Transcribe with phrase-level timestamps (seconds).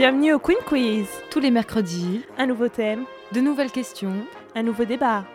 [0.00, 1.04] Bienvenue au Queen Quiz.
[1.30, 4.24] Tous les mercredis, Un nouveau thème, de nouvelles questions.
[4.54, 5.26] un nouveau débat.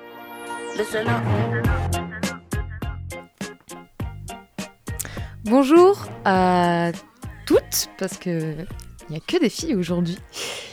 [5.44, 6.92] Bonjour à
[7.46, 8.56] toutes, parce que
[9.08, 10.18] il n'y a que des filles aujourd'hui.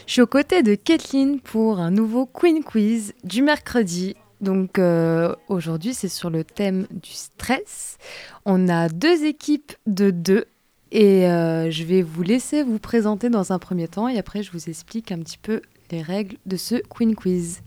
[0.07, 4.17] Je suis aux côtés de Kathleen pour un nouveau Queen Quiz du mercredi.
[4.41, 7.99] Donc euh, aujourd'hui, c'est sur le thème du stress.
[8.47, 10.47] On a deux équipes de deux
[10.93, 14.53] et euh, je vais vous laisser vous présenter dans un premier temps et après je
[14.53, 17.63] vous explique un petit peu les règles de ce Queen Quiz.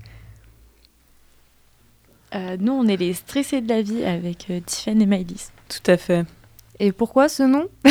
[2.33, 5.51] Euh, nous, on est les stressés de la vie avec euh, Tiffen et Maëlys.
[5.69, 6.25] Tout à fait.
[6.79, 7.67] Et pourquoi ce nom?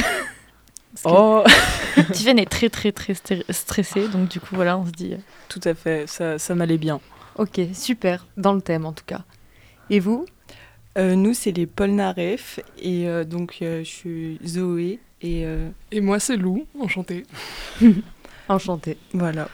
[1.05, 1.43] Oh,
[2.13, 3.15] Tiffen est très, très, très
[3.51, 4.07] stressée.
[4.09, 5.15] Donc, du coup, voilà, on se dit.
[5.15, 6.07] euh, tout à fait.
[6.09, 7.01] Ça, ça m'allait bien.
[7.37, 9.25] Ok, super, dans le thème en tout cas.
[9.91, 10.25] Et vous?
[10.97, 12.61] Euh, nous, c'est les Polnareff.
[12.79, 15.01] Et euh, donc, euh, je suis Zoé.
[15.25, 17.25] Et euh, Et moi, c'est Lou, enchanté.
[18.49, 18.99] Enchanté.
[19.15, 19.49] voilà.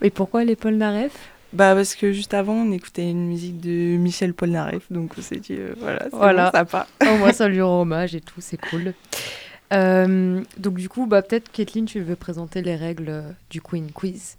[0.00, 1.12] Et pourquoi les Polnareff?
[1.52, 4.90] Bah, parce que juste avant, on écoutait une musique de Michel Polnareff.
[4.92, 6.44] Donc, on s'est dit, euh, voilà, c'est Voilà.
[6.52, 6.86] bon, sympa.
[7.12, 8.94] Au moins, ça lui rend hommage et tout, c'est cool.
[9.72, 14.36] Euh, donc, du coup, bah, peut-être, Kathleen, tu veux présenter les règles du Queen Quiz?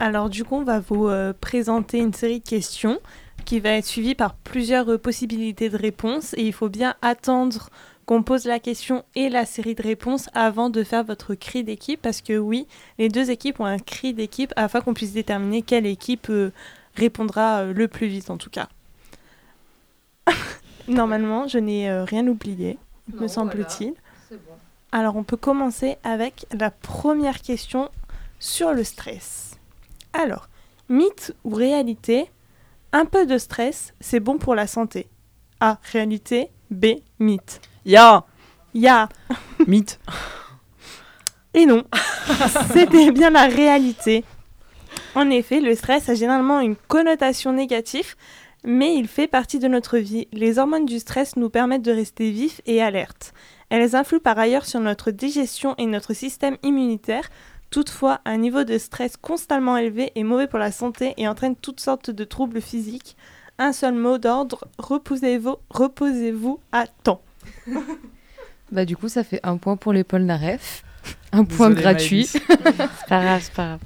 [0.00, 2.98] Alors du coup, on va vous euh, présenter une série de questions
[3.44, 7.70] qui va être suivie par plusieurs euh, possibilités de réponses et il faut bien attendre
[8.06, 12.00] qu'on pose la question et la série de réponses avant de faire votre cri d'équipe
[12.00, 12.66] parce que oui,
[12.98, 16.52] les deux équipes ont un cri d'équipe afin qu'on puisse déterminer quelle équipe euh,
[16.94, 18.68] répondra euh, le plus vite en tout cas.
[20.88, 22.78] Normalement, je n'ai euh, rien oublié,
[23.12, 23.94] me semble-t-il.
[24.92, 27.90] Alors, on peut commencer avec la première question
[28.38, 29.58] sur le stress.
[30.12, 30.48] Alors,
[30.88, 32.30] mythe ou réalité
[32.92, 35.08] Un peu de stress, c'est bon pour la santé.
[35.60, 35.78] A.
[35.92, 36.50] Réalité.
[36.70, 36.86] B.
[37.18, 37.60] Mythe.
[37.84, 38.24] Ya
[38.72, 39.08] Ya.
[39.66, 40.00] Mythe
[41.52, 41.84] Et non,
[42.72, 44.24] c'était bien la réalité.
[45.14, 48.16] En effet, le stress a généralement une connotation négative,
[48.64, 50.26] mais il fait partie de notre vie.
[50.32, 53.32] Les hormones du stress nous permettent de rester vifs et alertes.
[53.68, 57.28] Elles influent par ailleurs sur notre digestion et notre système immunitaire.
[57.70, 61.80] Toutefois, un niveau de stress constamment élevé est mauvais pour la santé et entraîne toutes
[61.80, 63.16] sortes de troubles physiques.
[63.58, 66.34] Un seul mot d'ordre, reposez-vous reposez
[66.72, 67.20] à temps.
[68.72, 70.84] Bah, du coup, ça fait un point pour les Polnareff.
[71.32, 72.24] Un point Désolé, gratuit.
[72.26, 72.40] C'est
[73.08, 73.80] pas grave, c'est pas grave.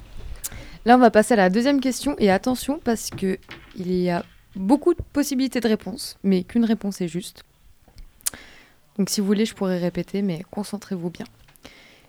[0.84, 2.14] Là, on va passer à la deuxième question.
[2.18, 3.38] Et attention, parce que
[3.76, 4.24] il y a
[4.54, 7.42] beaucoup de possibilités de réponse, mais qu'une réponse est juste.
[8.96, 11.26] Donc, si vous voulez, je pourrais répéter, mais concentrez-vous bien.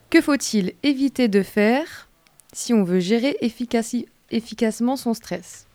[0.09, 2.07] Que faut-il éviter de faire
[2.53, 5.65] si on veut gérer efficaci- efficacement son stress?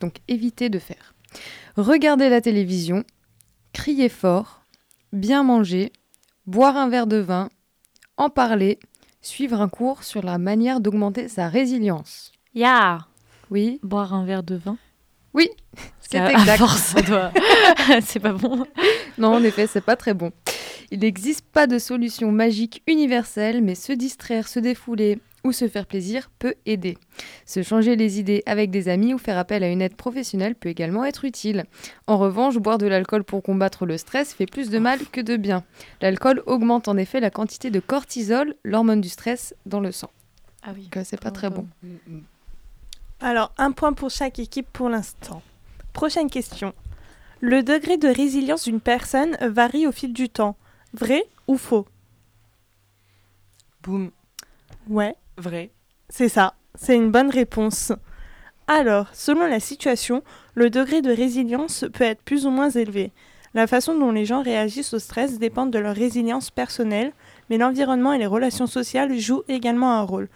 [0.00, 1.14] Donc, éviter de faire.
[1.76, 3.04] Regarder la télévision,
[3.72, 4.62] crier fort,
[5.14, 5.92] bien manger,
[6.46, 7.48] boire un verre de vin,
[8.16, 8.78] en parler,
[9.22, 12.32] suivre un cours sur la manière d'augmenter sa résilience.
[12.54, 13.06] Ya
[13.50, 14.76] Oui, Boire un verre de vin?
[15.32, 15.48] Oui,
[16.00, 16.58] c'est exact.
[16.58, 17.32] force, ça doit.
[18.02, 18.64] c'est pas bon.
[19.18, 20.30] Non, en effet, c'est pas très bon.
[20.92, 25.86] Il n'existe pas de solution magique universelle, mais se distraire, se défouler ou se faire
[25.86, 26.98] plaisir peut aider.
[27.46, 30.70] Se changer les idées avec des amis ou faire appel à une aide professionnelle peut
[30.70, 31.64] également être utile.
[32.06, 35.36] En revanche, boire de l'alcool pour combattre le stress fait plus de mal que de
[35.36, 35.62] bien.
[36.00, 40.10] L'alcool augmente en effet la quantité de cortisol, l'hormone du stress, dans le sang.
[40.62, 40.88] Ah oui.
[41.04, 41.66] C'est pas très bon.
[43.20, 45.42] Alors, un point pour chaque équipe pour l'instant.
[45.92, 46.74] Prochaine question.
[47.40, 50.56] Le degré de résilience d'une personne varie au fil du temps.
[50.94, 51.86] Vrai ou faux?
[53.82, 54.10] Boum.
[54.88, 55.70] Ouais, Vrai.
[56.08, 56.54] c'est ça.
[56.76, 57.92] C'est une bonne réponse.
[58.66, 60.22] Alors, selon la situation,
[60.54, 63.12] le degré de résilience peut être plus ou moins élevé.
[63.52, 67.12] La façon dont les gens réagissent au stress dépend de leur résilience personnelle,
[67.50, 70.28] mais l'environnement et les relations sociales jouent également un rôle.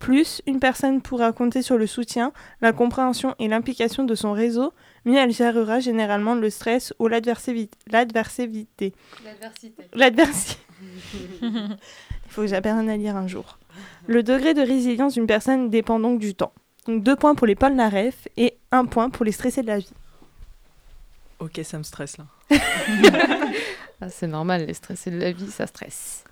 [0.00, 4.72] Plus une personne pourra compter sur le soutien, la compréhension et l'implication de son réseau,
[5.04, 8.92] mieux elle gérera généralement le stress ou l'adversivi- l'adversivité.
[9.94, 10.58] L'adversité.
[12.34, 13.58] Il faut que j'apprenne à lire un jour.
[14.08, 16.52] Le degré de résilience d'une personne dépend donc du temps.
[16.88, 19.92] Donc deux points pour les Polnareff et un point pour les stressés de la vie.
[21.38, 22.26] Ok, ça me stresse là.
[24.00, 26.24] Ah, c'est normal, les stressés de la vie, ça stresse.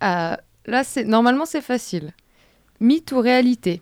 [0.00, 2.12] Ah, là, c'est normalement, c'est facile.
[2.80, 3.80] Mythe ou réalité?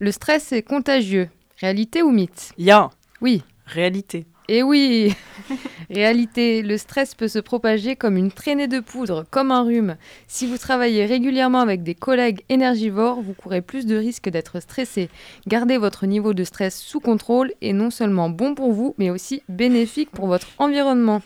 [0.00, 1.30] Le stress est contagieux.
[1.58, 2.52] Réalité ou mythe?
[2.58, 2.90] Ya
[3.20, 3.44] Oui.
[3.66, 4.26] Réalité.
[4.48, 5.14] Eh oui
[5.92, 9.96] Réalité, le stress peut se propager comme une traînée de poudre, comme un rhume.
[10.26, 15.10] Si vous travaillez régulièrement avec des collègues énergivores, vous courez plus de risques d'être stressé.
[15.46, 19.42] Gardez votre niveau de stress sous contrôle est non seulement bon pour vous, mais aussi
[19.50, 21.20] bénéfique pour votre environnement.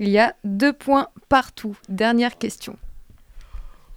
[0.00, 1.76] Il y a deux points partout.
[1.88, 2.76] Dernière question.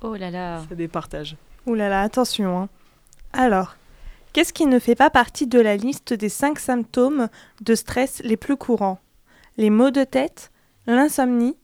[0.02, 0.62] Oh là là.
[0.70, 1.36] Ça départage.
[1.66, 2.60] Ouh là là, attention.
[2.62, 2.70] hein.
[3.34, 3.75] Alors,
[4.31, 7.28] qu'est-ce qui ne fait pas partie de la liste des cinq symptômes
[7.62, 9.00] de stress les plus courants?
[9.58, 10.52] Les maux de tête,
[10.88, 11.56] l'insomnie,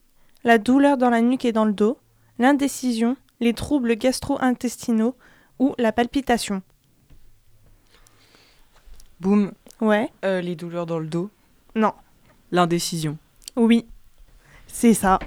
[0.44, 1.97] la douleur dans la nuque et dans le dos,
[2.38, 5.15] l'indécision, les troubles gastro-intestinaux
[5.59, 6.62] ou la palpitation.
[9.19, 9.51] Boum,
[9.81, 11.30] Ouais, euh, les douleurs dans le dos,
[11.75, 11.94] non,
[12.51, 13.18] l'indécision.
[13.56, 13.86] oui,
[14.68, 15.19] c'est ça.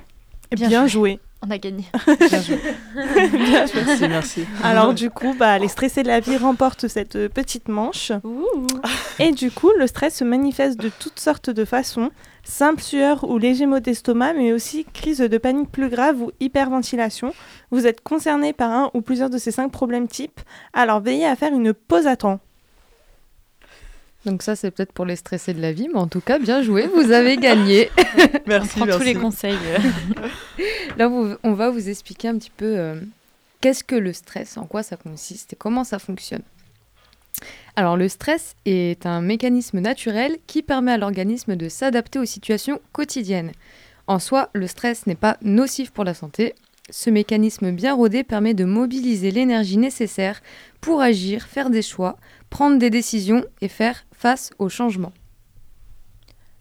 [0.51, 1.13] Bien Bien, joué.
[1.13, 1.21] joué.
[1.45, 1.85] On a gagné.
[2.95, 4.45] Merci, merci.
[4.63, 8.13] Alors du coup, bah, les stressés de la vie remportent cette euh, petite manche.
[9.19, 12.11] Et du coup, le stress se manifeste de toutes sortes de façons.
[12.45, 17.33] Simple sueur ou léger maux d'estomac, mais aussi crise de panique plus grave ou hyperventilation.
[17.71, 20.41] Vous êtes concerné par un ou plusieurs de ces cinq problèmes types,
[20.73, 22.41] alors veillez à faire une pause à temps.
[24.25, 26.63] Donc ça, c'est peut-être pour les stressés de la vie, mais en tout cas, bien
[26.63, 27.91] joué, vous avez gagné.
[28.19, 29.59] On Merci, prend tous les conseils.
[30.97, 33.01] Là, vous- on va vous expliquer un petit peu euh,
[33.61, 36.43] qu'est-ce que le stress, en quoi ça consiste et comment ça fonctionne.
[37.77, 42.81] Alors, le stress est un mécanisme naturel qui permet à l'organisme de s'adapter aux situations
[42.93, 43.53] quotidiennes.
[44.07, 46.55] En soi, le stress n'est pas nocif pour la santé.
[46.91, 50.43] Ce mécanisme bien rodé permet de mobiliser l'énergie nécessaire
[50.81, 52.17] pour agir, faire des choix,
[52.51, 55.13] prendre des décisions et faire face aux changements.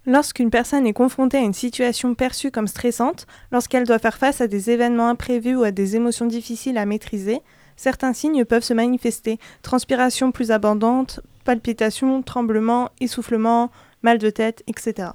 [0.06, 4.48] Lorsqu'une personne est confrontée à une situation perçue comme stressante, lorsqu'elle doit faire face à
[4.48, 7.42] des événements imprévus ou à des émotions difficiles à maîtriser,
[7.82, 9.40] certains signes peuvent se manifester.
[9.64, 13.72] Transpiration plus abondante, palpitations, tremblements, essoufflement,
[14.04, 15.10] mal de tête, etc.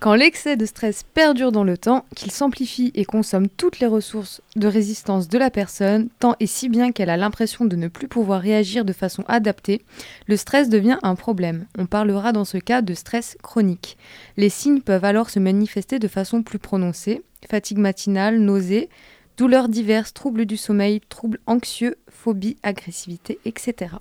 [0.00, 4.40] Quand l'excès de stress perdure dans le temps, qu'il s'amplifie et consomme toutes les ressources
[4.56, 8.08] de résistance de la personne, tant et si bien qu'elle a l'impression de ne plus
[8.08, 9.80] pouvoir réagir de façon adaptée,
[10.26, 11.66] le stress devient un problème.
[11.78, 13.96] On parlera dans ce cas de stress chronique.
[14.36, 18.88] Les signes peuvent alors se manifester de façon plus prononcée, fatigue matinale, nausées,
[19.36, 23.96] douleurs diverses, troubles du sommeil, troubles anxieux, phobie, agressivité, etc.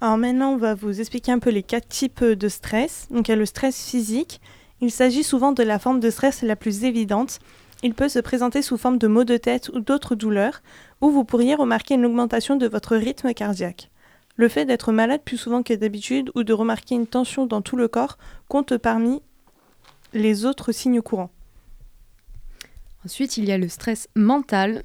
[0.00, 3.06] Alors maintenant, on va vous expliquer un peu les quatre types de stress.
[3.10, 4.40] Donc il y a le stress physique.
[4.80, 7.38] Il s'agit souvent de la forme de stress la plus évidente.
[7.82, 10.62] Il peut se présenter sous forme de maux de tête ou d'autres douleurs,
[11.00, 13.90] ou vous pourriez remarquer une augmentation de votre rythme cardiaque.
[14.36, 17.76] Le fait d'être malade plus souvent que d'habitude ou de remarquer une tension dans tout
[17.76, 18.16] le corps
[18.48, 19.22] compte parmi
[20.12, 21.30] les autres signes courants.
[23.04, 24.82] Ensuite, il y a le stress mental.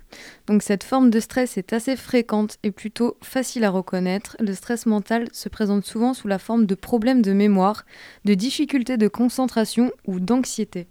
[0.47, 4.37] Donc cette forme de stress est assez fréquente et plutôt facile à reconnaître.
[4.39, 7.85] Le stress mental se présente souvent sous la forme de problèmes de mémoire,
[8.23, 10.87] de difficultés de concentration ou d'anxiété.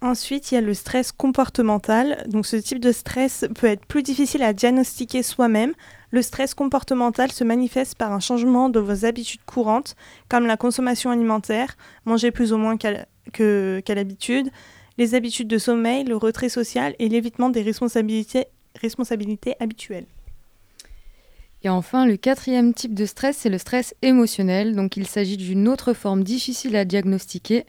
[0.00, 2.24] Ensuite, il y a le stress comportemental.
[2.28, 5.72] Donc ce type de stress peut être plus difficile à diagnostiquer soi-même.
[6.10, 9.94] Le stress comportemental se manifeste par un changement de vos habitudes courantes,
[10.28, 11.76] comme la consommation alimentaire,
[12.06, 14.50] manger plus ou moins qu'à l'habitude,
[14.98, 18.46] les habitudes de sommeil, le retrait social et l'évitement des responsabilités,
[19.60, 20.06] habituelles.
[21.64, 24.76] Et enfin, le quatrième type de stress, c'est le stress émotionnel.
[24.76, 27.64] Donc il s'agit d'une autre forme difficile à diagnostiquer.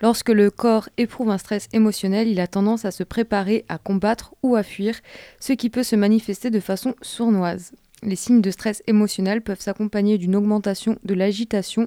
[0.00, 4.34] Lorsque le corps éprouve un stress émotionnel, il a tendance à se préparer à combattre
[4.42, 4.96] ou à fuir,
[5.40, 7.72] ce qui peut se manifester de façon sournoise.
[8.02, 11.86] Les signes de stress émotionnel peuvent s'accompagner d'une augmentation de l'agitation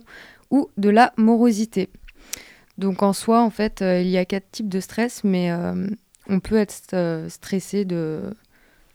[0.50, 1.90] ou de la morosité.
[2.78, 5.88] Donc en soi, en fait, euh, il y a quatre types de stress, mais euh,
[6.30, 8.22] on peut être euh, stressé de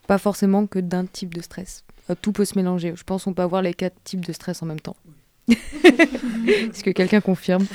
[0.07, 1.83] pas forcément que d'un type de stress.
[2.21, 2.93] Tout peut se mélanger.
[2.95, 4.95] Je pense qu'on peut avoir les quatre types de stress en même temps.
[5.47, 7.65] Est-ce que quelqu'un confirme?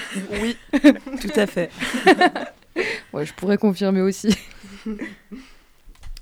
[0.42, 0.56] Oui,
[1.20, 1.70] tout à fait.
[3.12, 4.36] Ouais, je pourrais confirmer aussi.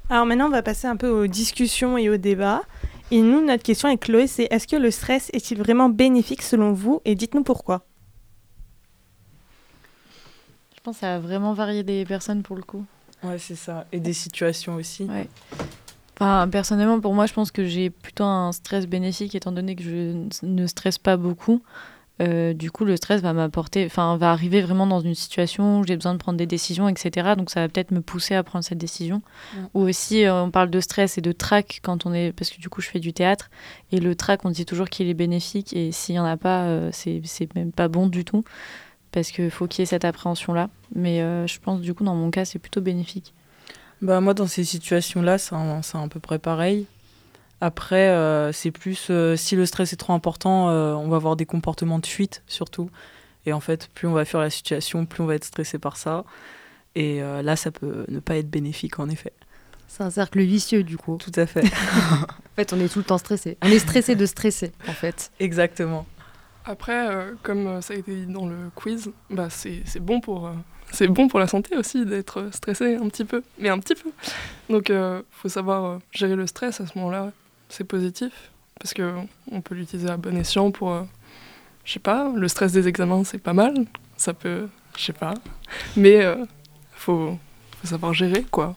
[0.09, 2.63] Alors maintenant, on va passer un peu aux discussions et aux débats.
[3.11, 6.73] Et nous, notre question avec Chloé, c'est est-ce que le stress est-il vraiment bénéfique selon
[6.73, 7.01] vous?
[7.05, 7.85] Et dites-nous pourquoi.
[10.87, 12.85] Pense que ça a vraiment varié des personnes pour le coup.
[13.25, 13.89] Ouais, c'est ça.
[13.91, 15.03] Et des situations aussi.
[15.03, 15.29] Ouais.
[16.15, 19.83] Enfin, personnellement, pour moi, je pense que j'ai plutôt un stress bénéfique étant donné que
[19.83, 21.61] je ne stresse pas beaucoup.
[22.23, 25.85] Euh, du coup, le stress va m'apporter, enfin, va arriver vraiment dans une situation où
[25.85, 27.35] j'ai besoin de prendre des décisions, etc.
[27.37, 29.23] Donc, ça va peut-être me pousser à prendre cette décision.
[29.75, 32.61] Ou aussi, euh, on parle de stress et de trac quand on est, parce que
[32.61, 33.51] du coup, je fais du théâtre
[33.91, 36.67] et le trac, on dit toujours qu'il est bénéfique et s'il y en a pas,
[36.67, 38.45] euh, c'est c'est même pas bon du tout
[39.17, 40.69] parce qu'il faut qu'il y ait cette appréhension-là.
[40.95, 43.33] Mais euh, je pense, du coup, dans mon cas, c'est plutôt bénéfique.
[44.03, 46.85] Bah, moi, dans ces situations-là, c'est à peu près pareil.
[47.63, 51.35] Après, euh, c'est plus euh, si le stress est trop important, euh, on va avoir
[51.35, 52.91] des comportements de fuite surtout.
[53.47, 55.97] Et en fait, plus on va fuir la situation, plus on va être stressé par
[55.97, 56.27] ça.
[56.95, 59.33] Et euh, là, ça peut ne pas être bénéfique en effet.
[59.89, 61.17] C'est un cercle vicieux du coup.
[61.17, 61.65] Tout à fait.
[61.73, 63.59] En fait, on est tout le temps stressé.
[63.63, 65.31] On est stressé de stresser, en fait.
[65.41, 66.07] Exactement.
[66.67, 70.49] Après, euh, comme euh, ça a été dit dans le quiz, bah, c'est bon pour
[70.49, 70.53] euh,
[70.91, 74.11] c'est bon pour la santé aussi d'être stressé un petit peu, mais un petit peu.
[74.69, 77.33] Donc, il faut savoir gérer le stress à ce moment-là.
[77.69, 79.15] C'est positif parce que
[79.51, 81.05] on peut l'utiliser à bon escient pour,
[81.85, 83.75] je sais pas, le stress des examens, c'est pas mal.
[84.17, 85.35] Ça peut, je sais pas,
[85.97, 86.23] mais
[86.93, 87.37] faut,
[87.81, 88.77] faut savoir gérer quoi.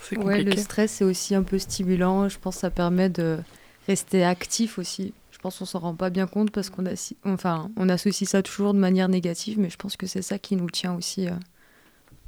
[0.00, 0.44] C'est compliqué.
[0.44, 2.26] Ouais, le stress c'est aussi un peu stimulant.
[2.30, 3.38] Je pense que ça permet de
[3.86, 5.12] rester actif aussi.
[5.40, 6.84] Je pense qu'on s'en rend pas bien compte parce qu'on
[7.24, 10.54] enfin, on associe ça toujours de manière négative, mais je pense que c'est ça qui
[10.54, 11.32] nous tient aussi, euh,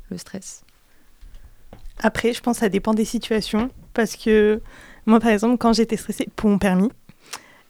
[0.08, 0.64] le stress.
[1.98, 3.68] Après, je pense que ça dépend des situations.
[3.92, 4.62] Parce que
[5.04, 6.88] moi, par exemple, quand j'étais stressée pour mon permis,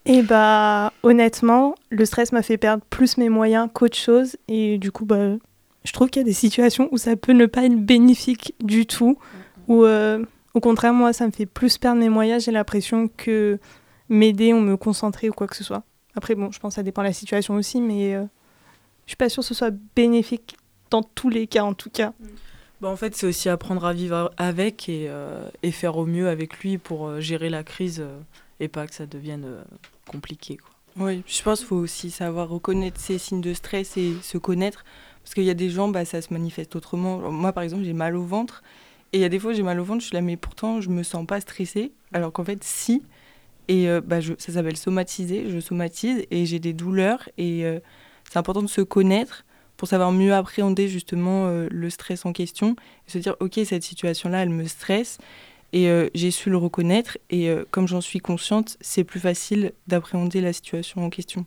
[0.06, 4.36] et eh bah honnêtement, le stress m'a fait perdre plus mes moyens qu'autre chose.
[4.46, 5.34] Et du coup, bah,
[5.82, 8.86] je trouve qu'il y a des situations où ça peut ne pas être bénéfique du
[8.86, 9.18] tout.
[9.66, 12.44] Ou euh, au contraire, moi, ça me fait plus perdre mes moyens.
[12.44, 13.58] J'ai l'impression que
[14.12, 15.82] m'aider ou me concentrer ou quoi que ce soit.
[16.14, 18.24] Après, bon, je pense que ça dépend de la situation aussi, mais euh,
[19.06, 20.56] je suis pas sûre que ce soit bénéfique
[20.90, 22.12] dans tous les cas, en tout cas.
[22.80, 26.28] Bah, en fait, c'est aussi apprendre à vivre avec et, euh, et, faire au mieux
[26.28, 28.04] avec lui pour euh, gérer la crise
[28.60, 29.46] et pas que ça devienne
[30.06, 30.58] compliqué.
[30.58, 31.06] Quoi.
[31.06, 34.84] Oui, je pense qu'il faut aussi savoir reconnaître ses signes de stress et se connaître.
[35.22, 37.30] Parce qu'il y a des gens, bah, ça se manifeste autrement.
[37.30, 38.62] Moi, par exemple, j'ai mal au ventre.
[39.12, 40.80] Et il y a des fois, j'ai mal au ventre, je suis là, mais pourtant,
[40.80, 41.92] je me sens pas stressée.
[42.12, 43.02] Alors qu'en fait, si,
[43.68, 45.48] et euh, bah, je, ça s'appelle somatiser.
[45.48, 47.28] Je somatise et j'ai des douleurs.
[47.38, 47.80] Et euh,
[48.30, 49.44] c'est important de se connaître
[49.76, 52.76] pour savoir mieux appréhender justement euh, le stress en question.
[53.08, 55.18] Et se dire, OK, cette situation-là, elle me stresse.
[55.74, 57.16] Et j'ai su le reconnaître.
[57.30, 61.46] Et comme j'en suis consciente, c'est plus facile d'appréhender la situation en question.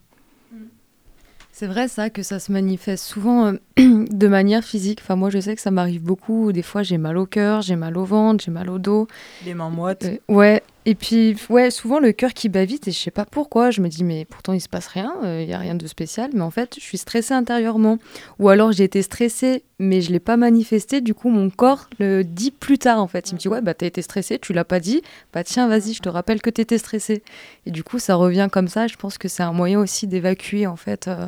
[1.52, 4.98] C'est vrai ça que ça se manifeste souvent de manière physique.
[5.00, 6.50] Enfin moi je sais que ça m'arrive beaucoup.
[6.50, 9.06] Des fois j'ai mal au cœur, j'ai mal au ventre, j'ai mal au dos.
[9.44, 10.04] Les mains moites.
[10.28, 10.60] ouais.
[10.88, 13.72] Et puis, ouais, souvent le cœur qui bat vite et je sais pas pourquoi.
[13.72, 15.84] Je me dis, mais pourtant il se passe rien, il euh, y a rien de
[15.88, 16.30] spécial.
[16.32, 17.98] Mais en fait, je suis stressée intérieurement.
[18.38, 21.00] Ou alors j'ai été stressée, mais je l'ai pas manifesté.
[21.00, 23.32] Du coup, mon corps le dit plus tard en fait.
[23.32, 25.02] Il me dit, ouais, bah t'as été stressée, tu l'as pas dit.
[25.32, 27.24] Bah tiens, vas-y, je te rappelle que t'étais stressée.
[27.66, 28.86] Et du coup, ça revient comme ça.
[28.86, 31.08] Je pense que c'est un moyen aussi d'évacuer en fait.
[31.08, 31.26] Euh,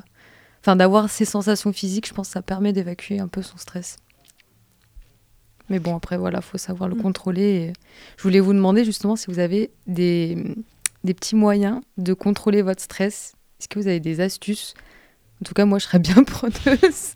[0.61, 3.97] enfin, d'avoir ces sensations physiques, je pense que ça permet d'évacuer un peu son stress.
[5.71, 7.03] Mais bon, après, voilà, faut savoir le mm.
[7.03, 7.73] contrôler.
[8.17, 10.37] Je voulais vous demander justement si vous avez des,
[11.05, 13.35] des petits moyens de contrôler votre stress.
[13.61, 14.75] Est-ce que vous avez des astuces?
[15.43, 17.15] En tout cas, moi, je serais bien preneuse.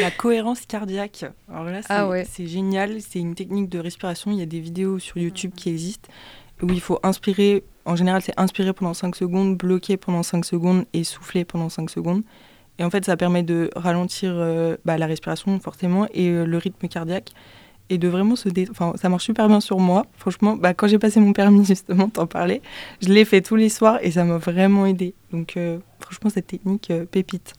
[0.00, 1.26] La cohérence cardiaque.
[1.48, 3.00] Alors là, ah c'est génial.
[3.00, 4.30] C'est une technique de respiration.
[4.30, 6.08] Il y a des vidéos sur YouTube qui existent
[6.62, 7.64] où il faut inspirer.
[7.84, 11.90] En général, c'est inspirer pendant 5 secondes, bloquer pendant 5 secondes et souffler pendant 5
[11.90, 12.22] secondes.
[12.78, 16.58] Et en fait, ça permet de ralentir euh, bah, la respiration, forcément, et euh, le
[16.58, 17.30] rythme cardiaque
[17.90, 18.66] et de vraiment se dé...
[18.70, 20.06] enfin ça marche super bien sur moi.
[20.16, 22.62] Franchement bah, quand j'ai passé mon permis justement t'en parlais
[23.00, 26.46] je l'ai fait tous les soirs et ça m'a vraiment aidé donc euh, franchement cette
[26.46, 27.54] technique euh, pépite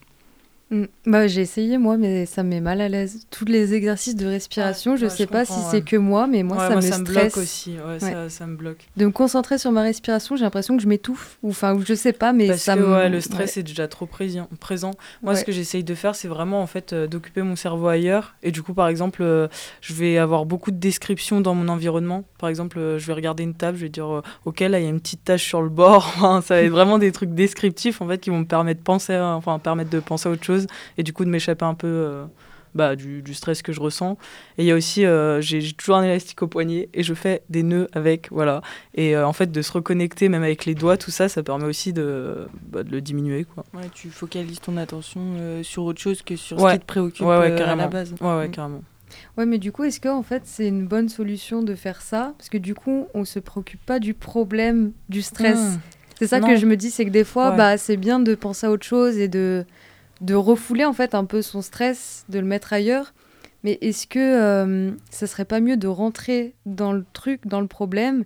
[0.71, 0.85] Mm.
[1.05, 3.27] Bah, j'ai essayé moi, mais ça me met mal à l'aise.
[3.29, 6.57] Tous les exercices de respiration, je ne sais pas si c'est que moi, mais moi
[6.57, 8.87] ça me ça Me bloque aussi, ça, ça, me bloque.
[8.97, 12.13] De me concentrer sur ma respiration, j'ai l'impression que je m'étouffe, ou enfin, je sais
[12.13, 13.09] pas, mais Parce ça que, me.
[13.09, 14.49] le stress est déjà trop présent.
[14.59, 14.91] présent.
[15.21, 18.35] Moi, ce que j'essaye de faire, c'est vraiment en fait euh, d'occuper mon cerveau ailleurs.
[18.41, 19.47] Et du coup, par exemple, euh,
[19.81, 22.23] je vais avoir beaucoup de descriptions dans mon environnement.
[22.39, 24.87] Par exemple, euh, je vais regarder une table, je vais dire, ok, là, il y
[24.87, 26.11] a une petite tache sur le bord.
[26.43, 29.15] ça va être vraiment des trucs descriptifs en fait qui vont me permettre de penser,
[29.15, 30.64] enfin, permettre de penser à autre chose
[30.97, 32.25] et du coup de m'échapper un peu euh,
[32.73, 34.17] bah, du, du, stress que je ressens.
[34.57, 37.43] Et il y a aussi, euh, j'ai toujours un élastique au poignet et je fais
[37.49, 38.61] des nœuds avec, voilà.
[38.93, 41.65] Et euh, en fait, de se reconnecter même avec les doigts, tout ça, ça permet
[41.65, 43.63] aussi de, bah, de le diminuer, quoi.
[43.73, 45.21] Ouais, tu focalises ton attention
[45.63, 48.13] sur autre chose que sur ce qui te préoccupe ouais, à la base.
[48.19, 48.51] Ouais, ouais, mm.
[48.51, 48.81] carrément.
[49.37, 52.33] Ouais, mais du coup, est-ce que en fait c'est une bonne solution de faire ça?
[52.37, 55.57] Parce que du coup, on se préoccupe pas du problème du stress.
[55.57, 55.79] Mm.
[56.19, 58.67] C'est ça que je me dis, c'est que des fois, bah, c'est bien de penser
[58.67, 59.65] à autre chose et de
[60.21, 63.13] de refouler en fait un peu son stress, de le mettre ailleurs.
[63.63, 67.67] Mais est-ce que euh, ça serait pas mieux de rentrer dans le truc, dans le
[67.67, 68.23] problème,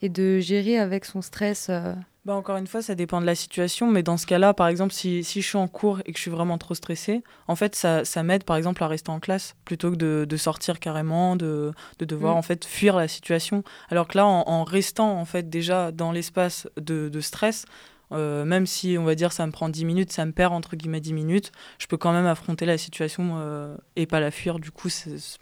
[0.00, 1.94] et de gérer avec son stress euh?
[2.26, 4.92] Bah encore une fois, ça dépend de la situation, mais dans ce cas-là, par exemple,
[4.92, 7.76] si, si, je suis en cours et que je suis vraiment trop stressée, en fait,
[7.76, 11.36] ça, ça m'aide, par exemple, à rester en classe, plutôt que de, de sortir carrément,
[11.36, 12.38] de, de devoir, mm.
[12.38, 13.62] en fait, fuir la situation.
[13.90, 17.64] Alors que là, en, en restant, en fait, déjà dans l'espace de, de stress,
[18.12, 20.76] euh, même si on va dire ça me prend 10 minutes, ça me perd entre
[20.76, 24.58] guillemets 10 minutes, je peux quand même affronter la situation euh, et pas la fuir.
[24.58, 24.88] Du coup,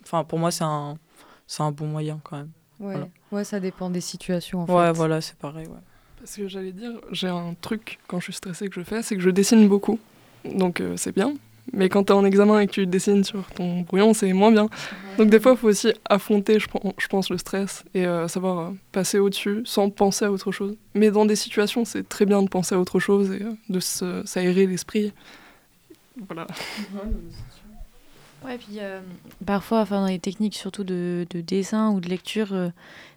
[0.02, 0.98] enfin, pour moi, c'est un,
[1.58, 2.50] un bon moyen quand même.
[2.80, 2.96] Ouais.
[3.32, 4.62] ouais, ça dépend des situations.
[4.62, 5.66] En ouais, voilà, c'est pareil.
[5.66, 5.78] Ouais.
[6.18, 9.14] Parce que j'allais dire, j'ai un truc quand je suis stressée que je fais, c'est
[9.14, 9.98] que je dessine beaucoup.
[10.44, 11.34] Donc euh, c'est bien.
[11.72, 14.52] Mais quand tu es en examen et que tu dessines sur ton brouillon, c'est moins
[14.52, 14.68] bien.
[15.18, 18.70] Donc des fois, il faut aussi affronter, je, pense, le stress et euh, savoir euh,
[18.92, 20.76] passer au-dessus sans penser à autre chose.
[20.94, 23.80] Mais dans des situations, c'est très bien de penser à autre chose et euh, de
[23.80, 25.12] s'aérer l'esprit.
[26.28, 26.46] Voilà.
[28.44, 29.00] Ouais, puis euh,
[29.46, 32.68] parfois, enfin, dans les techniques surtout de, de dessin ou de lecture, euh,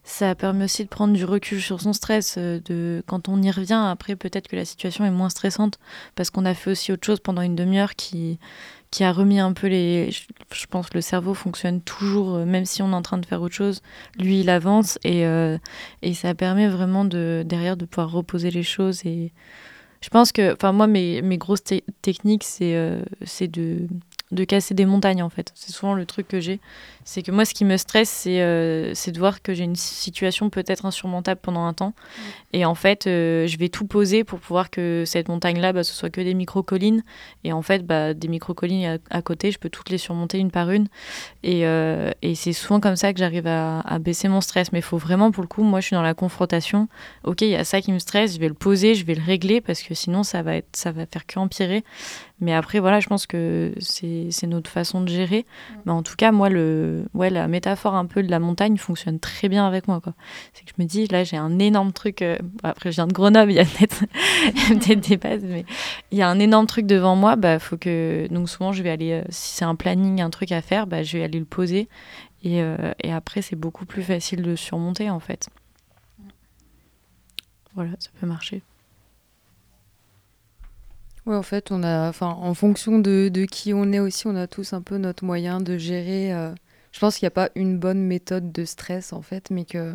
[0.05, 2.36] ça permet aussi de prendre du recul sur son stress.
[2.38, 5.79] euh, de, quand on y revient, après, peut-être que la situation est moins stressante
[6.15, 8.39] parce qu'on a fait aussi autre chose pendant une demi-heure qui,
[8.89, 10.12] qui a remis un peu les.
[10.12, 13.41] Je, pense que le cerveau fonctionne toujours, même si on est en train de faire
[13.41, 13.81] autre chose,
[14.17, 15.24] lui, il avance et,
[16.03, 19.05] et ça permet vraiment de, derrière de pouvoir reposer les choses.
[19.05, 19.34] Et
[20.01, 23.88] je pense que, enfin, moi, mes, mes grosses te- techniques, c'est de
[24.31, 25.51] de casser des montagnes en fait.
[25.55, 26.60] C'est souvent le truc que j'ai.
[27.05, 30.50] C'est que moi, ce qui me stresse, c'est euh, de voir que j'ai une situation
[30.50, 31.93] peut-être insurmontable pendant un temps.
[32.51, 35.93] Et en fait, euh, je vais tout poser pour pouvoir que cette montagne-là, bah, ce
[35.93, 37.03] soit que des micro-collines.
[37.46, 40.51] Et en fait, bah, des micro-collines à, à côté, je peux toutes les surmonter une
[40.51, 40.88] par une.
[41.43, 44.74] Et, euh, et c'est souvent comme ça que j'arrive à, à baisser mon stress.
[44.74, 46.89] Mais il faut vraiment, pour le coup, moi, je suis dans la confrontation.
[47.24, 49.24] Ok, il y a ça qui me stresse, je vais le poser, je vais le
[49.24, 51.86] régler parce que sinon, ça va, être, ça va faire qu'empirer.
[52.39, 55.46] Mais après, voilà, je pense que c'est notre façon de gérer.
[55.86, 59.20] Mais en tout cas, moi, le, ouais, la métaphore un peu de la montagne fonctionne
[59.20, 60.00] très bien avec moi.
[60.53, 62.22] C'est que je me dis, là, j'ai un énorme truc.
[62.22, 65.65] euh, bon, après, je viens de Grenoble, il y a peut-être des bases, mais
[66.12, 67.36] il y a un énorme truc devant moi.
[67.36, 68.27] Bah, faut que...
[68.29, 71.01] Donc, souvent, je vais aller, euh, si c'est un planning, un truc à faire, bah,
[71.01, 71.89] je vais aller le poser.
[72.44, 75.50] Et, euh, et après, c'est beaucoup plus facile de surmonter, en fait.
[77.74, 78.62] Voilà, ça peut marcher.
[81.27, 84.36] Ouais, en fait, on a, enfin, en fonction de, de qui on est aussi, on
[84.36, 86.34] a tous un peu notre moyen de gérer.
[86.34, 86.53] euh,
[86.93, 89.93] je pense qu'il n'y a pas une bonne méthode de stress, en fait, mais que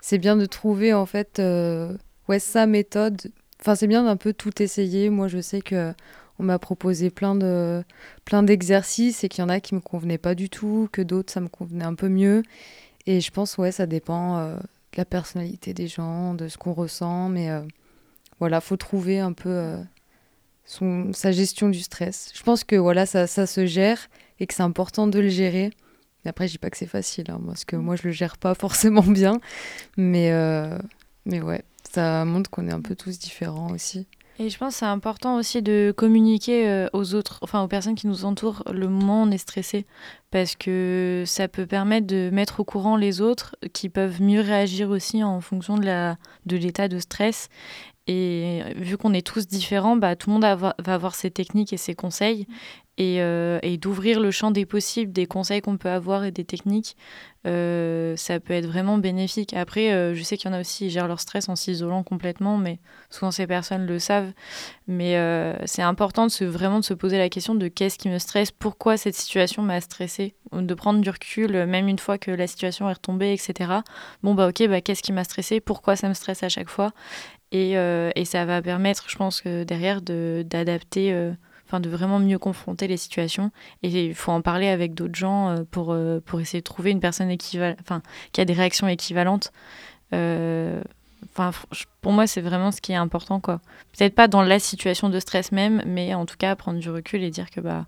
[0.00, 1.96] c'est bien de trouver, en fait, euh,
[2.28, 3.20] ouais, sa méthode.
[3.60, 5.10] Enfin, c'est bien d'un peu tout essayer.
[5.10, 5.92] Moi, je sais que
[6.38, 7.82] on m'a proposé plein de,
[8.24, 11.32] plein d'exercices et qu'il y en a qui me convenaient pas du tout, que d'autres,
[11.32, 12.44] ça me convenait un peu mieux.
[13.06, 16.74] Et je pense, ouais, ça dépend euh, de la personnalité des gens, de ce qu'on
[16.74, 17.62] ressent, mais euh,
[18.40, 19.76] voilà, faut trouver un peu.
[20.68, 22.30] Son, sa gestion du stress.
[22.34, 24.08] Je pense que voilà, ça, ça se gère
[24.38, 25.70] et que c'est important de le gérer.
[26.26, 28.54] Après, je dis pas que c'est facile, hein, parce que moi, je le gère pas
[28.54, 29.40] forcément bien.
[29.96, 30.78] Mais, euh,
[31.24, 34.06] mais ouais, ça montre qu'on est un peu tous différents aussi.
[34.40, 37.96] Et je pense que c'est important aussi de communiquer euh, aux autres, enfin aux personnes
[37.96, 39.84] qui nous entourent, le moment où on est stressé.
[40.30, 44.90] Parce que ça peut permettre de mettre au courant les autres qui peuvent mieux réagir
[44.90, 47.48] aussi en fonction de la de l'état de stress.
[48.08, 51.76] Et vu qu'on est tous différents, bah, tout le monde va avoir ses techniques et
[51.76, 52.46] ses conseils.
[53.00, 56.44] Et, euh, et d'ouvrir le champ des possibles, des conseils qu'on peut avoir et des
[56.44, 56.96] techniques,
[57.46, 59.54] euh, ça peut être vraiment bénéfique.
[59.54, 62.02] Après, euh, je sais qu'il y en a aussi qui gèrent leur stress en s'isolant
[62.02, 64.32] complètement, mais souvent ces personnes le savent.
[64.88, 65.14] Mais
[65.66, 68.50] c'est important de se, vraiment de se poser la question de qu'est-ce qui me stresse,
[68.50, 72.90] pourquoi cette situation m'a stressé, de prendre du recul, même une fois que la situation
[72.90, 73.84] est retombée, etc.
[74.24, 76.90] Bon, bah ok, bah, qu'est-ce qui m'a stressé, pourquoi ça me stresse à chaque fois?
[77.52, 81.32] Et, et ça va permettre, je pense, derrière, de- d'adapter,
[81.78, 83.50] de vraiment mieux confronter les situations.
[83.82, 86.90] Et il faut en parler avec d'autres gens euh, pour, euh, pour essayer de trouver
[86.90, 87.30] une personne
[87.80, 88.02] enfin,
[88.32, 89.52] qui a des réactions équivalentes.
[90.14, 90.82] Euh,
[92.00, 93.60] pour moi, c'est vraiment ce qui est important, quoi.
[93.96, 97.22] Peut-être pas dans la situation de stress même, mais en tout cas prendre du recul
[97.22, 97.86] et dire que bah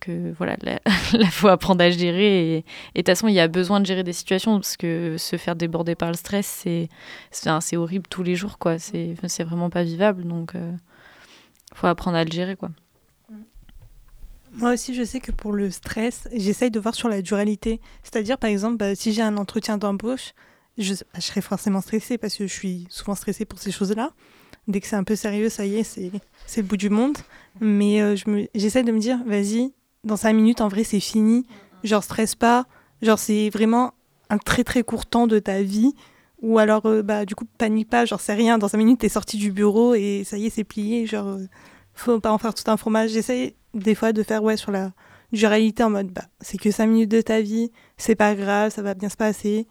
[0.00, 0.78] que voilà, là,
[1.12, 2.64] là, faut apprendre à gérer et de
[2.96, 5.94] toute façon, il y a besoin de gérer des situations parce que se faire déborder
[5.94, 6.88] par le stress, c'est
[7.30, 8.78] c'est horrible tous les jours, quoi.
[8.78, 10.54] C'est c'est vraiment pas vivable, donc
[11.76, 12.70] faut apprendre à le gérer, quoi.
[14.52, 17.80] Moi aussi, je sais que pour le stress, j'essaye de voir sur la dualité.
[18.02, 20.32] C'est-à-dire, par exemple, bah, si j'ai un entretien d'embauche,
[20.78, 24.12] je, bah, serai forcément stressée parce que je suis souvent stressée pour ces choses-là.
[24.66, 26.10] Dès que c'est un peu sérieux, ça y est, c'est
[26.56, 27.18] le bout du monde.
[27.60, 28.16] Mais euh,
[28.54, 31.46] j'essaie de me dire, vas-y, dans cinq minutes, en vrai, c'est fini.
[31.84, 32.66] Genre, stresse pas.
[33.02, 33.92] Genre, c'est vraiment
[34.30, 35.94] un très très court temps de ta vie.
[36.42, 38.04] Ou alors, euh, bah, du coup, panique pas.
[38.04, 38.58] Genre, c'est rien.
[38.58, 41.06] Dans cinq minutes, t'es sorti du bureau et ça y est, c'est plié.
[41.06, 41.46] Genre, euh,
[41.94, 43.10] faut pas en faire tout un fromage.
[43.10, 44.92] J'essaie des fois de faire ouais sur la
[45.32, 48.82] duralité en mode bah c'est que 5 minutes de ta vie, c'est pas grave, ça
[48.82, 49.66] va bien se passer.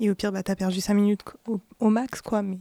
[0.00, 2.58] Et au pire, bah t'as perdu 5 minutes au, au max quoi, mais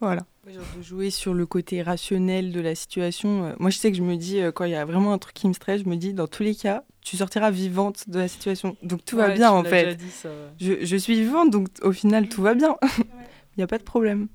[0.00, 0.24] voilà.
[0.46, 3.44] De jouer sur le côté rationnel de la situation.
[3.44, 5.18] Euh, moi, je sais que je me dis, euh, quand il y a vraiment un
[5.18, 8.18] truc qui me stresse, je me dis, dans tous les cas, tu sortiras vivante de
[8.18, 8.76] la situation.
[8.82, 9.84] Donc tout va bien, tu en fait.
[9.84, 10.34] déjà dit, ça, ouais.
[10.60, 12.76] Je, je suis vivante, donc au final, tout va bien.
[12.98, 14.28] Il n'y a pas de problème.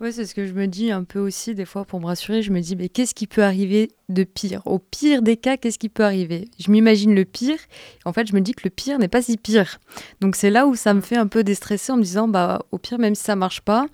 [0.00, 2.42] Ouais, c'est ce que je me dis un peu aussi des fois pour me rassurer.
[2.42, 4.62] Je me dis, mais qu'est-ce qui peut arriver de pire?
[4.64, 6.48] Au pire des cas, qu'est-ce qui peut arriver?
[6.58, 7.58] Je m'imagine le pire.
[8.04, 9.78] En fait, je me dis que le pire n'est pas si pire.
[10.20, 12.78] Donc c'est là où ça me fait un peu déstresser en me disant, bah au
[12.78, 13.86] pire, même si ça marche pas,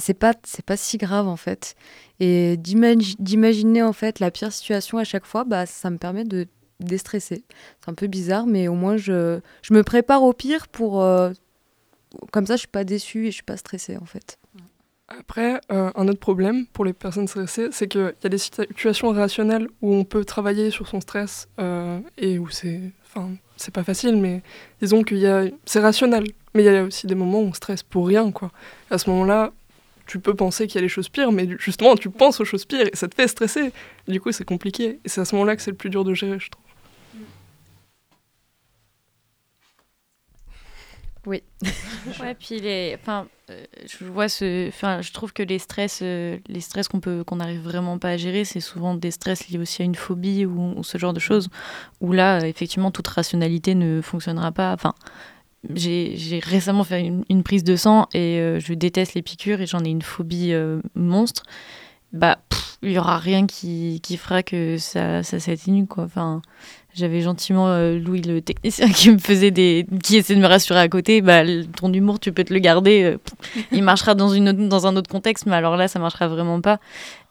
[0.00, 1.74] c'est pas c'est pas si grave en fait.
[2.18, 6.24] Et d'imagi- d'imaginer en fait la pire situation à chaque fois, bah ça me permet
[6.24, 6.46] de
[6.80, 7.44] déstresser.
[7.80, 11.30] C'est un peu bizarre, mais au moins je, je me prépare au pire pour euh,
[12.32, 14.38] comme ça, je suis pas déçue et je suis pas stressée en fait.
[15.08, 19.10] Après, euh, un autre problème pour les personnes stressées, c'est qu'il y a des situations
[19.10, 23.82] rationnelles où on peut travailler sur son stress euh, et où c'est, enfin, c'est pas
[23.82, 24.40] facile, mais
[24.80, 26.24] disons qu'il y a, c'est rationnel.
[26.54, 28.52] Mais il y a aussi des moments où on stresse pour rien, quoi.
[28.88, 29.52] À ce moment-là,
[30.10, 32.64] tu peux penser qu'il y a des choses pires, mais justement, tu penses aux choses
[32.64, 33.72] pires et ça te fait stresser.
[34.08, 34.98] Du coup, c'est compliqué.
[35.04, 36.64] Et c'est à ce moment-là que c'est le plus dur de gérer, je trouve.
[41.26, 41.44] Oui.
[42.20, 46.38] ouais, puis les, enfin, euh, je vois ce, enfin, je trouve que les stress, euh,
[46.48, 49.58] les stress qu'on peut, qu'on n'arrive vraiment pas à gérer, c'est souvent des stress liés
[49.58, 51.50] aussi à une phobie ou, ce genre de choses,
[52.00, 54.72] où là, effectivement, toute rationalité ne fonctionnera pas.
[54.72, 54.94] Enfin,
[55.74, 59.84] j'ai récemment fait une, prise de sang et euh, je déteste les piqûres et j'en
[59.84, 60.52] ai une phobie
[60.94, 61.42] monstre.
[62.12, 62.38] Bah,
[62.82, 65.86] il y aura rien qui, fera que ça, s'atténue.
[65.96, 66.42] Enfin
[66.94, 70.80] j'avais gentiment euh, Louis le technicien qui me faisait des qui essayait de me rassurer
[70.80, 71.42] à côté bah
[71.76, 73.18] ton humour tu peux te le garder euh,
[73.72, 76.80] il marchera dans un autre contexte mais alors là ça marchera vraiment pas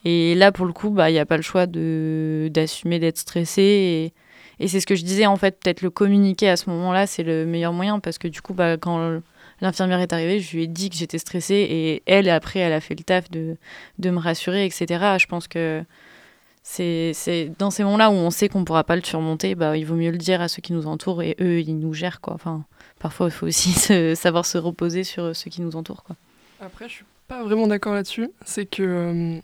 [0.05, 3.17] et là pour le coup bah il y a pas le choix de d'assumer d'être
[3.17, 4.13] stressé
[4.59, 7.23] et c'est ce que je disais en fait peut-être le communiquer à ce moment-là c'est
[7.23, 9.21] le meilleur moyen parce que du coup bah quand
[9.61, 12.81] l'infirmière est arrivée je lui ai dit que j'étais stressée et elle après elle a
[12.81, 13.57] fait le taf de
[13.99, 15.83] de me rassurer etc je pense que
[16.71, 19.85] c'est dans ces moments-là où on sait qu'on ne pourra pas le surmonter, bah, il
[19.85, 22.21] vaut mieux le dire à ceux qui nous entourent et eux, ils nous gèrent.
[22.21, 22.33] Quoi.
[22.33, 22.63] Enfin,
[22.99, 23.71] parfois, il faut aussi
[24.15, 26.03] savoir se reposer sur ceux qui nous entourent.
[26.03, 26.15] Quoi.
[26.61, 28.29] Après, je suis pas vraiment d'accord là-dessus.
[28.45, 29.39] C'est que euh,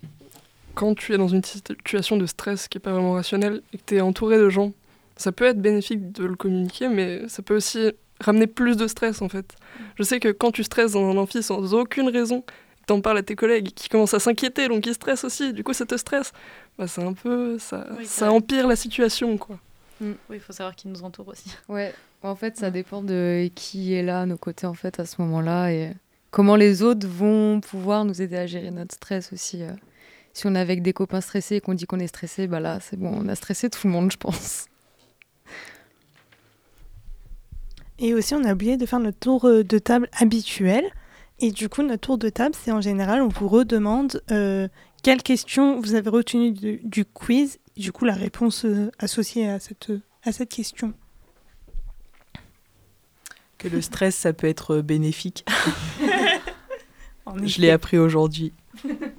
[0.74, 3.82] quand tu es dans une situation de stress qui n'est pas vraiment rationnelle et que
[3.86, 4.72] tu es entouré de gens,
[5.16, 9.22] ça peut être bénéfique de le communiquer, mais ça peut aussi ramener plus de stress
[9.22, 9.56] en fait.
[9.96, 12.44] Je sais que quand tu stresses dans un amphi sans aucune raison,
[12.86, 15.72] t'en parles à tes collègues qui commencent à s'inquiéter, donc ils stressent aussi, du coup
[15.72, 16.32] ça te stresse,
[16.78, 17.58] bah, c'est un peu.
[17.58, 19.58] Ça, ça empire la situation, quoi.
[20.00, 20.12] Mm.
[20.28, 21.50] Oui, il faut savoir qui nous entoure aussi.
[21.68, 25.06] Ouais, en fait, ça dépend de qui est là à nos côtés, en fait, à
[25.06, 25.92] ce moment-là, et
[26.30, 29.62] comment les autres vont pouvoir nous aider à gérer notre stress aussi.
[29.62, 29.72] Euh.
[30.32, 32.78] Si on est avec des copains stressés et qu'on dit qu'on est stressé, bah là,
[32.80, 34.66] c'est bon, on a stressé tout le monde, je pense.
[37.98, 40.84] Et aussi, on a oublié de faire notre tour euh, de table habituel.
[41.38, 44.68] Et du coup, notre tour de table, c'est en général, on vous redemande euh,
[45.02, 49.92] quelles questions vous avez retenues du, quiz, du coup la réponse euh, associée à cette,
[50.22, 50.94] à cette question.
[53.58, 55.44] Que le stress, ça peut être bénéfique.
[57.42, 58.52] je l'ai appris aujourd'hui.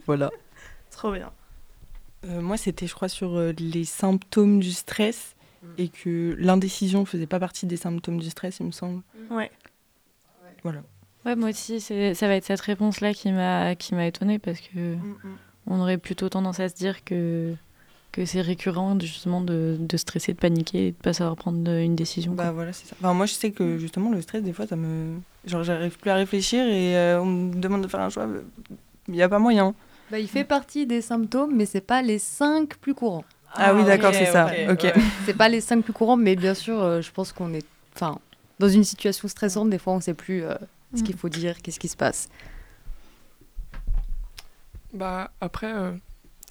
[0.05, 0.31] voilà.
[0.91, 1.31] Trop bien.
[2.25, 5.67] Euh, moi, c'était, je crois, sur les symptômes du stress mm.
[5.77, 9.01] et que l'indécision faisait pas partie des symptômes du stress, il me semble.
[9.29, 9.51] Ouais.
[10.63, 10.81] Voilà.
[11.25, 14.95] Ouais, moi aussi, ça va être cette réponse-là qui m'a qui m'a étonnée parce que
[14.95, 15.37] mm, mm.
[15.67, 17.53] on aurait plutôt tendance à se dire que
[18.17, 21.95] que c'est récurrent justement de, de, stresser, de paniquer et de pas savoir prendre une
[21.95, 22.33] décision.
[22.33, 22.95] Bah voilà, c'est ça.
[22.99, 26.09] Enfin, moi, je sais que justement le stress, des fois, ça me, genre, j'arrive plus
[26.09, 28.27] à réfléchir et euh, on me demande de faire un choix,
[29.07, 29.75] il n'y a pas moyen.
[30.09, 33.25] Bah, il fait partie des symptômes, mais c'est pas les cinq plus courants.
[33.53, 34.51] Ah, oui, d'accord, c'est ça.
[34.69, 34.85] Ok.
[35.25, 38.19] C'est pas les cinq plus courants, mais bien sûr, euh, je pense qu'on est, enfin,
[38.59, 40.43] dans une situation stressante, des fois, on sait plus.
[40.43, 40.55] Euh,
[40.95, 41.19] ce qu'il mm.
[41.19, 42.29] faut dire, qu'est-ce qui se passe
[44.93, 45.91] Bah après, euh,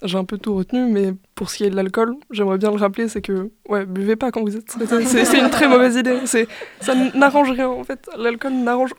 [0.03, 2.77] j'ai un peu tout retenu, mais pour ce qui est de l'alcool, j'aimerais bien le
[2.77, 5.05] rappeler, c'est que ouais, buvez pas quand vous êtes stressé.
[5.25, 6.19] c'est une très mauvaise idée.
[6.25, 6.47] C'est
[6.81, 8.07] ça n'arrange rien en fait.
[8.17, 8.91] L'alcool n'arrange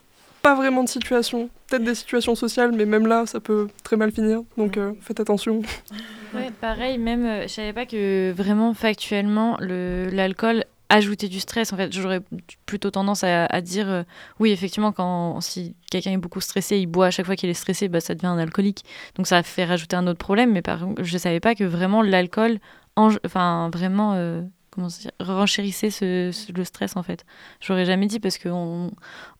[0.42, 1.50] pas vraiment de situation.
[1.68, 4.42] Peut-être des situations sociales, mais même là, ça peut très mal finir.
[4.56, 5.62] Donc euh, faites attention.
[6.34, 11.72] Ouais, pareil, même, euh, je savais pas que vraiment factuellement, l'alcool ajouter du stress.
[11.72, 12.20] En fait, j'aurais
[12.66, 14.02] plutôt tendance à, dire euh,
[14.40, 17.54] oui, effectivement, quand si quelqu'un est beaucoup stressé, il boit à chaque fois qu'il est
[17.54, 18.84] stressé, bah, ça devient un alcoolique.
[19.16, 20.52] Donc ça fait rajouter un autre problème.
[20.52, 22.58] Mais par je savais pas que vraiment l'alcool,
[22.96, 24.42] enfin vraiment, euh,
[24.78, 27.26] comment dire, renchérissait ce, le stress en fait.
[27.60, 28.92] J'aurais jamais dit parce qu'on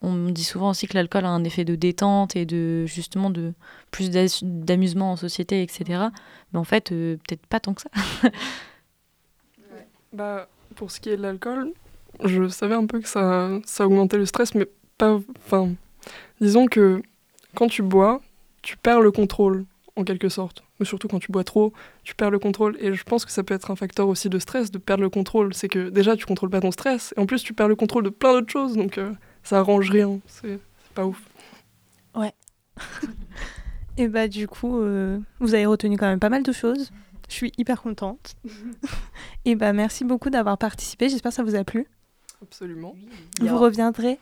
[0.02, 3.52] on dit souvent aussi que l'alcool a un effet de détente et de justement de
[3.92, 6.06] plus d'amusement en société, etc.
[6.52, 7.90] Mais en fait, euh, peut-être pas tant que ça.
[10.12, 11.72] bah pour ce qui est de l'alcool,
[12.24, 15.20] je savais un peu que ça, ça augmentait le stress, mais pas.
[16.40, 17.00] Disons que
[17.54, 18.20] quand tu bois,
[18.62, 20.64] tu perds le contrôle, en quelque sorte.
[20.78, 21.72] Mais surtout quand tu bois trop,
[22.04, 22.76] tu perds le contrôle.
[22.80, 25.10] Et je pense que ça peut être un facteur aussi de stress, de perdre le
[25.10, 25.54] contrôle.
[25.54, 28.04] C'est que déjà, tu contrôles pas ton stress, et en plus, tu perds le contrôle
[28.04, 29.12] de plein d'autres choses, donc euh,
[29.42, 30.20] ça arrange rien.
[30.26, 30.60] C'est
[30.94, 31.22] pas ouf.
[32.14, 32.32] Ouais.
[33.96, 36.90] et bah, du coup, euh, vous avez retenu quand même pas mal de choses.
[37.28, 38.36] Je suis hyper contente.
[39.44, 41.08] et bah merci beaucoup d'avoir participé.
[41.08, 41.86] J'espère que ça vous a plu.
[42.42, 42.94] Absolument.
[43.40, 44.18] Vous reviendrez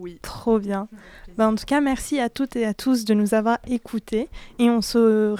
[0.00, 0.18] Oui.
[0.22, 0.88] Trop bien.
[1.36, 4.28] Bah, en tout cas, merci à toutes et à tous de nous avoir écoutés.
[4.58, 5.34] Et on se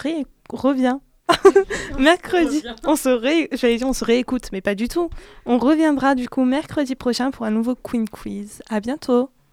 [0.50, 0.98] revient
[1.98, 2.62] mercredi.
[2.84, 3.48] On se, ré...
[3.48, 5.08] dire on se réécoute, mais pas du tout.
[5.46, 8.62] On reviendra du coup mercredi prochain pour un nouveau Queen Quiz.
[8.68, 9.30] À bientôt.